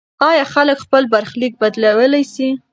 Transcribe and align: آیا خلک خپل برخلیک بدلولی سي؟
آیا 0.29 0.43
خلک 0.53 0.77
خپل 0.85 1.03
برخلیک 1.13 1.53
بدلولی 1.61 2.23
سي؟ 2.33 2.47